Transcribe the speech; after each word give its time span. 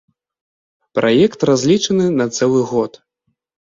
Праект 1.01 1.39
разлічаны 1.51 2.05
на 2.19 2.25
цэлы 2.37 2.69
год. 2.75 3.03